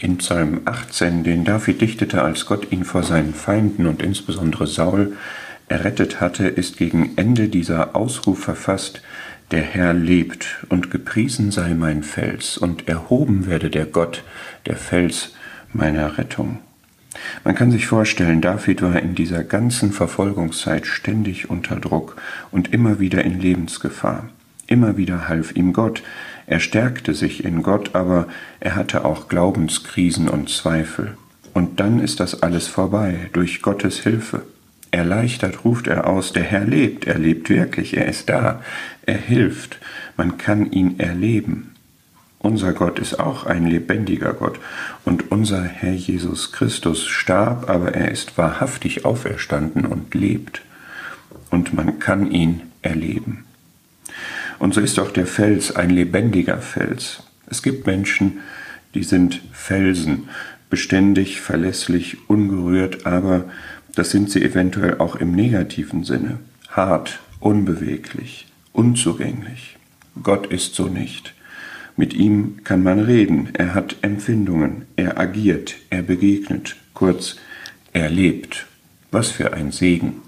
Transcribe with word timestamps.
In 0.00 0.18
Psalm 0.18 0.62
18, 0.64 1.22
den 1.22 1.44
David 1.44 1.80
dichtete, 1.80 2.22
als 2.22 2.46
Gott 2.46 2.72
ihn 2.72 2.84
vor 2.84 3.04
seinen 3.04 3.32
Feinden 3.32 3.86
und 3.86 4.02
insbesondere 4.02 4.66
Saul 4.66 5.16
errettet 5.68 6.20
hatte, 6.20 6.48
ist 6.48 6.76
gegen 6.76 7.12
Ende 7.16 7.48
dieser 7.48 7.94
Ausruf 7.94 8.40
verfasst, 8.40 9.02
der 9.50 9.62
Herr 9.62 9.94
lebt 9.94 10.64
und 10.68 10.90
gepriesen 10.90 11.50
sei 11.52 11.74
mein 11.74 12.02
Fels 12.02 12.58
und 12.58 12.88
erhoben 12.88 13.46
werde 13.46 13.70
der 13.70 13.86
Gott, 13.86 14.24
der 14.66 14.76
Fels 14.76 15.34
meiner 15.72 16.18
Rettung. 16.18 16.58
Man 17.44 17.54
kann 17.54 17.70
sich 17.70 17.86
vorstellen, 17.86 18.40
David 18.40 18.82
war 18.82 18.98
in 19.00 19.14
dieser 19.14 19.44
ganzen 19.44 19.92
Verfolgungszeit 19.92 20.86
ständig 20.86 21.50
unter 21.50 21.76
Druck 21.76 22.16
und 22.50 22.72
immer 22.72 22.98
wieder 22.98 23.24
in 23.24 23.40
Lebensgefahr. 23.40 24.28
Immer 24.66 24.96
wieder 24.96 25.28
half 25.28 25.54
ihm 25.54 25.72
Gott, 25.72 26.02
er 26.46 26.60
stärkte 26.60 27.14
sich 27.14 27.44
in 27.44 27.62
Gott, 27.62 27.94
aber 27.94 28.28
er 28.60 28.76
hatte 28.76 29.04
auch 29.04 29.28
Glaubenskrisen 29.28 30.28
und 30.28 30.50
Zweifel. 30.50 31.16
Und 31.52 31.80
dann 31.80 32.00
ist 32.00 32.20
das 32.20 32.42
alles 32.42 32.66
vorbei, 32.66 33.30
durch 33.32 33.62
Gottes 33.62 34.00
Hilfe. 34.00 34.42
Erleichtert 34.90 35.64
ruft 35.64 35.86
er 35.86 36.06
aus, 36.06 36.32
der 36.32 36.42
Herr 36.44 36.64
lebt, 36.64 37.06
er 37.06 37.18
lebt 37.18 37.48
wirklich, 37.48 37.96
er 37.96 38.06
ist 38.06 38.28
da, 38.28 38.62
er 39.06 39.18
hilft, 39.18 39.78
man 40.16 40.38
kann 40.38 40.70
ihn 40.70 41.00
erleben. 41.00 41.74
Unser 42.38 42.74
Gott 42.74 42.98
ist 42.98 43.18
auch 43.18 43.46
ein 43.46 43.66
lebendiger 43.66 44.34
Gott 44.34 44.60
und 45.04 45.32
unser 45.32 45.64
Herr 45.64 45.94
Jesus 45.94 46.52
Christus 46.52 47.06
starb, 47.06 47.70
aber 47.70 47.94
er 47.94 48.10
ist 48.10 48.36
wahrhaftig 48.36 49.04
auferstanden 49.04 49.86
und 49.86 50.14
lebt 50.14 50.60
und 51.50 51.72
man 51.72 51.98
kann 51.98 52.30
ihn 52.30 52.60
erleben. 52.82 53.46
Und 54.58 54.74
so 54.74 54.80
ist 54.80 54.98
auch 54.98 55.10
der 55.10 55.26
Fels 55.26 55.74
ein 55.74 55.90
lebendiger 55.90 56.58
Fels. 56.58 57.22
Es 57.46 57.62
gibt 57.62 57.86
Menschen, 57.86 58.40
die 58.94 59.02
sind 59.02 59.40
Felsen, 59.52 60.28
beständig, 60.70 61.40
verlässlich, 61.40 62.16
ungerührt, 62.28 63.06
aber 63.06 63.44
das 63.94 64.10
sind 64.10 64.30
sie 64.30 64.42
eventuell 64.42 64.98
auch 64.98 65.16
im 65.16 65.32
negativen 65.32 66.04
Sinne, 66.04 66.38
hart, 66.68 67.20
unbeweglich, 67.40 68.46
unzugänglich. 68.72 69.76
Gott 70.22 70.46
ist 70.46 70.74
so 70.74 70.86
nicht. 70.86 71.34
Mit 71.96 72.12
ihm 72.12 72.64
kann 72.64 72.82
man 72.82 72.98
reden, 72.98 73.50
er 73.52 73.74
hat 73.74 73.96
Empfindungen, 74.02 74.86
er 74.96 75.18
agiert, 75.18 75.76
er 75.90 76.02
begegnet, 76.02 76.76
kurz, 76.92 77.36
er 77.92 78.10
lebt. 78.10 78.66
Was 79.12 79.30
für 79.30 79.52
ein 79.52 79.70
Segen. 79.70 80.22